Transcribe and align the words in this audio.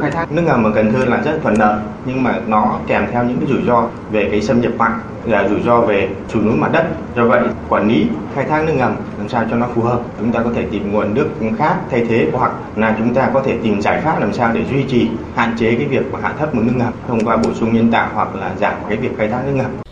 khai 0.00 0.10
thác 0.10 0.32
nước 0.32 0.42
ngầm 0.42 0.64
ở 0.64 0.72
Cần 0.74 0.92
Thơ 0.92 1.04
là 1.04 1.20
rất 1.24 1.38
thuận 1.42 1.54
lợi, 1.58 1.78
nhưng 2.04 2.22
mà 2.22 2.40
nó 2.46 2.78
kèm 2.86 3.06
theo 3.12 3.24
những 3.24 3.38
cái 3.38 3.48
rủi 3.48 3.62
ro 3.66 3.88
về 4.10 4.28
cái 4.30 4.42
xâm 4.42 4.60
nhập 4.60 4.72
mặn, 4.78 4.92
là 5.24 5.48
rủi 5.48 5.60
ro 5.62 5.80
về 5.80 6.08
sụt 6.28 6.44
lún 6.44 6.60
mặt 6.60 6.72
đất. 6.72 6.84
Do 7.16 7.24
vậy, 7.24 7.42
quản 7.68 7.88
lý, 7.88 8.06
khai 8.34 8.44
thác 8.44 8.64
nước 8.66 8.72
ngầm 8.76 8.96
làm 9.18 9.28
sao 9.28 9.44
cho 9.50 9.56
nó 9.56 9.66
phù 9.74 9.82
hợp? 9.82 10.00
Chúng 10.18 10.32
ta 10.32 10.40
có 10.44 10.50
thể 10.54 10.66
tìm 10.70 10.92
nguồn 10.92 11.14
nước 11.14 11.28
khác 11.58 11.74
thay 11.90 12.06
thế, 12.08 12.28
hoặc 12.32 12.52
là 12.76 12.94
chúng 12.98 13.14
ta 13.14 13.30
có 13.34 13.42
thể 13.42 13.58
tìm 13.62 13.80
giải 13.80 14.00
pháp 14.00 14.20
làm 14.20 14.32
sao 14.32 14.50
để 14.54 14.64
duy 14.70 14.82
trì, 14.82 15.10
hạn 15.34 15.54
chế 15.58 15.74
cái 15.74 15.86
việc 15.86 16.12
mà 16.12 16.18
hạ 16.22 16.34
thấp 16.38 16.54
mực 16.54 16.64
nước 16.64 16.76
ngầm 16.76 16.92
thông 17.08 17.24
qua 17.24 17.36
bổ 17.36 17.54
sung 17.54 17.74
nhân 17.74 17.92
tạo, 17.92 18.08
hoặc 18.14 18.28
là 18.34 18.50
giảm 18.60 18.74
cái 18.88 18.96
việc 18.96 19.10
khai 19.18 19.28
thác 19.28 19.40
nước 19.46 19.52
ngầm. 19.54 19.91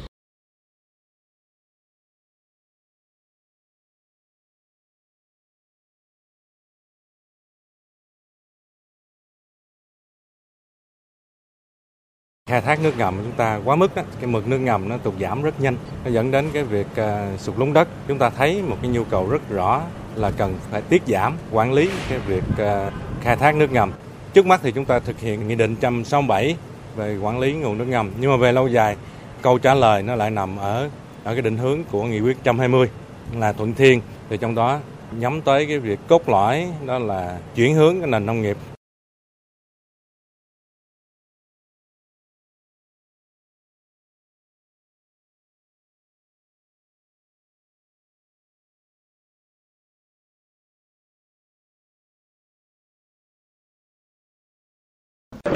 Khai 12.51 12.61
thác 12.61 12.83
nước 12.83 12.99
ngầm 12.99 13.17
của 13.17 13.23
chúng 13.23 13.33
ta 13.33 13.61
quá 13.65 13.77
mức 13.77 13.95
cái 13.95 14.27
mực 14.27 14.49
nước 14.49 14.59
ngầm 14.59 14.89
nó 14.89 14.97
tụt 14.97 15.15
giảm 15.21 15.43
rất 15.43 15.61
nhanh. 15.61 15.77
Nó 16.05 16.11
dẫn 16.11 16.31
đến 16.31 16.51
cái 16.53 16.65
việc 16.65 16.87
uh, 16.93 17.41
sụt 17.41 17.59
lún 17.59 17.73
đất. 17.73 17.89
Chúng 18.09 18.19
ta 18.19 18.31
thấy 18.31 18.63
một 18.63 18.77
cái 18.83 18.91
nhu 18.91 19.05
cầu 19.05 19.29
rất 19.31 19.51
rõ 19.51 19.83
là 20.15 20.31
cần 20.31 20.55
phải 20.71 20.83
tiết 20.83 21.03
giảm 21.07 21.37
quản 21.53 21.73
lý 21.73 21.91
cái 22.09 22.19
việc 22.19 22.43
uh, 22.53 22.93
khai 23.23 23.37
thác 23.37 23.57
nước 23.57 23.73
ngầm. 23.73 23.93
Trước 24.33 24.47
mắt 24.47 24.61
thì 24.63 24.73
chúng 24.73 24.85
ta 24.85 24.99
thực 24.99 25.21
hiện 25.21 25.49
nghị 25.49 25.55
định 25.55 25.71
167 25.71 26.57
về 26.97 27.19
quản 27.19 27.39
lý 27.39 27.53
nguồn 27.53 27.79
nước 27.79 27.85
ngầm. 27.85 28.11
Nhưng 28.21 28.31
mà 28.31 28.37
về 28.37 28.53
lâu 28.53 28.69
dài 28.69 28.97
câu 29.43 29.59
trả 29.59 29.75
lời 29.75 30.03
nó 30.03 30.15
lại 30.15 30.31
nằm 30.31 30.57
ở 30.57 30.91
ở 31.25 31.33
cái 31.33 31.43
định 31.43 31.57
hướng 31.57 31.79
của 31.91 32.05
nghị 32.05 32.21
quyết 32.21 32.37
120 32.37 32.91
là 33.39 33.53
thuận 33.53 33.75
thiên. 33.75 34.01
Thì 34.31 34.37
trong 34.37 34.55
đó 34.55 34.79
nhắm 35.19 35.41
tới 35.41 35.67
cái 35.67 35.79
việc 35.79 35.99
cốt 36.09 36.29
lõi 36.29 36.67
đó 36.87 36.99
là 36.99 37.39
chuyển 37.55 37.75
hướng 37.75 38.01
cái 38.01 38.11
nền 38.11 38.27
nông 38.27 38.43
nghiệp. 38.43 38.57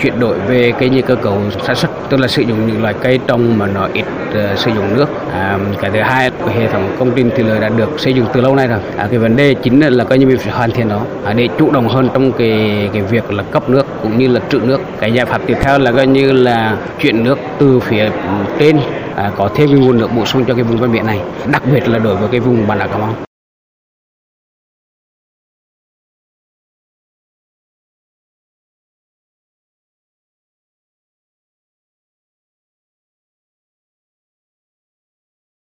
Chuyển 0.04 0.20
đổi 0.20 0.38
về 0.38 0.72
cái 0.78 0.88
như 0.88 1.02
cơ 1.02 1.14
cấu 1.14 1.38
sản 1.66 1.76
xuất 1.76 1.90
tức 2.10 2.20
là 2.20 2.28
sử 2.28 2.42
dụng 2.42 2.66
những 2.66 2.82
loại 2.82 2.94
cây 3.02 3.18
trồng 3.26 3.58
mà 3.58 3.66
nó 3.66 3.88
ít 3.92 4.04
uh, 4.30 4.58
sử 4.58 4.70
dụng 4.70 4.96
nước. 4.96 5.06
À, 5.32 5.58
cái 5.80 5.90
thứ 5.90 6.00
hai 6.00 6.30
hệ 6.54 6.66
thống 6.66 6.96
công 6.98 7.10
trình 7.16 7.30
thủy 7.30 7.44
lợi 7.44 7.60
đã 7.60 7.68
được 7.68 8.00
xây 8.00 8.12
dựng 8.12 8.26
từ 8.32 8.40
lâu 8.40 8.56
nay 8.56 8.66
rồi. 8.66 8.78
À, 8.96 9.06
cái 9.10 9.18
vấn 9.18 9.36
đề 9.36 9.54
chính 9.54 9.80
là 9.80 10.04
coi 10.04 10.18
như 10.18 10.26
mình 10.26 10.38
phải 10.38 10.52
hoàn 10.52 10.70
thiện 10.70 10.88
đó 10.88 11.00
à, 11.24 11.32
để 11.32 11.48
chủ 11.58 11.70
động 11.70 11.88
hơn 11.88 12.08
trong 12.14 12.32
cái 12.32 12.88
cái 12.92 13.02
việc 13.02 13.32
là 13.32 13.42
cấp 13.42 13.70
nước 13.70 13.86
cũng 14.02 14.18
như 14.18 14.28
là 14.28 14.40
trữ 14.48 14.58
nước. 14.58 14.80
Cái 15.00 15.12
giải 15.12 15.26
pháp 15.26 15.40
tiếp 15.46 15.56
theo 15.60 15.78
là 15.78 15.92
coi 15.92 16.06
như 16.06 16.32
là 16.32 16.76
chuyển 17.00 17.24
nước 17.24 17.38
từ 17.58 17.80
phía 17.80 18.10
trên 18.58 18.78
à, 19.16 19.30
có 19.36 19.48
thêm 19.54 19.68
cái 19.68 19.78
nguồn 19.78 19.98
nước 19.98 20.08
bổ 20.16 20.24
sung 20.24 20.44
cho 20.44 20.54
cái 20.54 20.62
vùng 20.62 20.76
ven 20.76 20.92
biển 20.92 21.06
này 21.06 21.20
đặc 21.52 21.62
biệt 21.72 21.88
là 21.88 21.98
đối 21.98 22.16
với 22.16 22.28
cái 22.28 22.40
vùng 22.40 22.66
bản 22.66 22.78
đảo 22.78 22.88
Cà 22.88 22.98
Mau. 22.98 23.14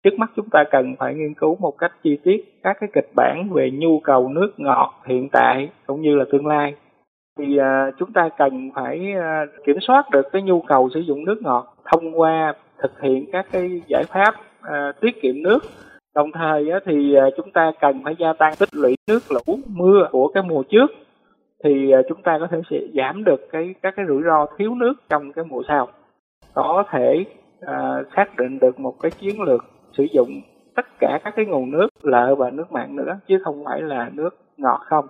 Trước 0.04 0.20
mắt 0.20 0.32
chúng 0.36 0.50
ta 0.50 0.64
cần 0.72 0.96
phải 1.00 1.14
nghiên 1.14 1.34
cứu 1.34 1.58
một 1.60 1.78
cách 1.78 1.92
chi 2.04 2.18
tiết 2.24 2.60
các 2.64 2.78
cái 2.80 2.90
kịch 2.94 3.10
bản 3.16 3.50
về 3.54 3.72
nhu 3.72 4.00
cầu 4.00 4.30
nước 4.30 4.52
ngọt 4.58 4.94
hiện 5.06 5.30
tại 5.32 5.70
cũng 5.88 6.02
như 6.02 6.16
là 6.16 6.26
tương 6.32 6.48
lai. 6.48 6.76
Thì 7.40 7.58
uh, 7.60 7.94
chúng 8.00 8.14
ta 8.14 8.30
cần 8.38 8.72
phải 8.76 9.14
uh, 9.18 9.66
kiểm 9.66 9.78
soát 9.82 10.10
được 10.12 10.26
cái 10.32 10.42
nhu 10.42 10.62
cầu 10.62 10.90
sử 10.94 11.00
dụng 11.00 11.26
nước 11.26 11.42
ngọt 11.42 11.76
thông 11.86 12.20
qua 12.20 12.54
thực 12.82 13.02
hiện 13.02 13.26
các 13.32 13.46
cái 13.52 13.82
giải 13.88 14.04
pháp 14.10 14.36
uh, 14.64 15.02
tiết 15.02 15.22
kiệm 15.22 15.44
nước. 15.44 15.60
Đồng 16.16 16.32
thời 16.32 16.72
uh, 16.78 16.84
thì 16.86 17.16
uh, 17.18 17.34
chúng 17.38 17.52
ta 17.52 17.72
cần 17.82 18.02
phải 18.04 18.16
gia 18.20 18.34
tăng 18.34 18.54
tích 18.60 18.70
lũy 18.72 18.96
nước 19.08 19.20
lũ 19.30 19.60
mưa 19.68 20.08
của 20.12 20.28
cái 20.28 20.44
mùa 20.44 20.64
trước. 20.64 20.92
Thì 21.64 21.94
uh, 22.00 22.06
chúng 22.10 22.22
ta 22.22 22.38
có 22.40 22.48
thể 22.52 22.62
sẽ 22.70 22.78
giảm 22.94 23.24
được 23.24 23.48
cái 23.52 23.76
các 23.82 23.94
cái 23.98 24.06
rủi 24.08 24.24
ro 24.24 24.46
thiếu 24.58 24.76
nước 24.76 24.94
trong 25.10 25.32
cái 25.34 25.46
mùa 25.50 25.64
sau. 25.68 25.88
Có 26.54 26.84
thể 26.92 27.26
uh, 27.66 28.08
xác 28.16 28.38
định 28.38 28.60
được 28.60 28.80
một 28.80 28.96
cái 29.02 29.12
chiến 29.12 29.42
lược 29.42 29.66
sử 29.98 30.04
dụng 30.04 30.42
tất 30.76 30.86
cả 31.00 31.20
các 31.24 31.34
cái 31.36 31.46
nguồn 31.46 31.72
nước, 31.72 31.88
lợ 32.02 32.36
và 32.36 32.50
nước 32.50 32.72
mặn 32.72 32.96
nữa, 32.96 33.20
chứ 33.28 33.40
không 33.44 33.64
phải 33.66 33.82
là 33.82 34.10
nước 34.14 34.30
ngọt 34.58 34.80
không. 34.86 35.06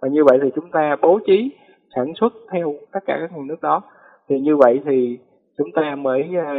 Và 0.00 0.08
như 0.08 0.24
vậy 0.24 0.38
thì 0.42 0.50
chúng 0.54 0.70
ta 0.70 0.96
bố 1.02 1.18
trí, 1.26 1.50
sản 1.94 2.12
xuất 2.20 2.32
theo 2.52 2.74
tất 2.92 3.00
cả 3.06 3.16
các 3.20 3.32
nguồn 3.32 3.46
nước 3.46 3.62
đó. 3.62 3.82
Thì 4.28 4.40
như 4.40 4.56
vậy 4.56 4.80
thì 4.84 5.18
chúng 5.58 5.72
ta 5.74 5.94
mới 5.94 6.30
ờ, 6.46 6.54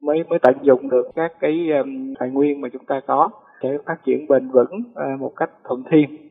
mới 0.00 0.24
mới 0.28 0.38
tận 0.38 0.56
dụng 0.62 0.90
được 0.90 1.06
các 1.14 1.32
cái 1.40 1.68
tài 2.18 2.30
nguyên 2.30 2.60
mà 2.60 2.68
chúng 2.72 2.84
ta 2.84 3.00
có 3.06 3.30
để 3.62 3.78
phát 3.86 4.04
triển 4.04 4.26
bền 4.28 4.48
vững 4.50 4.82
ờ, 4.94 5.06
một 5.18 5.32
cách 5.36 5.50
thuận 5.64 5.82
thiên. 5.90 6.27